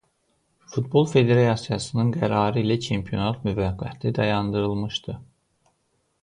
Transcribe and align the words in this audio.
Futbol 0.75 1.03
federasiyasının 1.11 2.09
qərarı 2.15 2.63
ilə 2.63 2.79
çempionat 2.87 3.45
müvəqqəti 3.49 4.15
dayandırılmışdı. 4.21 5.19